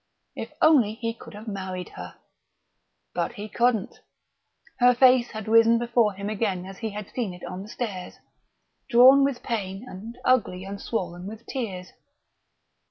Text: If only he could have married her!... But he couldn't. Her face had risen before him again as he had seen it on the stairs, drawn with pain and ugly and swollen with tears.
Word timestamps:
If 0.35 0.51
only 0.63 0.95
he 0.95 1.13
could 1.13 1.35
have 1.35 1.47
married 1.47 1.89
her!... 1.89 2.15
But 3.13 3.33
he 3.33 3.47
couldn't. 3.47 3.99
Her 4.79 4.95
face 4.95 5.29
had 5.29 5.47
risen 5.47 5.77
before 5.77 6.13
him 6.13 6.27
again 6.27 6.65
as 6.65 6.79
he 6.79 6.89
had 6.89 7.11
seen 7.11 7.35
it 7.35 7.43
on 7.43 7.61
the 7.61 7.69
stairs, 7.69 8.15
drawn 8.89 9.23
with 9.23 9.43
pain 9.43 9.85
and 9.87 10.17
ugly 10.25 10.65
and 10.65 10.81
swollen 10.81 11.27
with 11.27 11.45
tears. 11.45 11.93